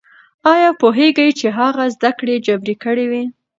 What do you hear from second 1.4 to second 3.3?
هغه زده کړې جبري کړې وې؟